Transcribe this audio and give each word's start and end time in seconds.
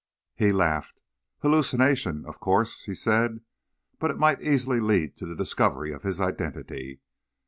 He 0.35 0.51
laughed. 0.51 0.99
"Hallucination, 1.43 2.25
of 2.25 2.39
course," 2.39 2.85
he 2.85 2.95
said; 2.95 3.41
"but 3.99 4.09
it 4.09 4.17
might 4.17 4.41
easily 4.41 4.79
lead 4.79 5.15
to 5.17 5.27
the 5.27 5.35
discovery 5.35 5.93
of 5.93 6.01
his 6.01 6.19
identity. 6.19 7.01